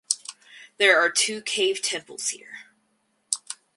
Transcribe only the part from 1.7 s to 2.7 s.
temples here.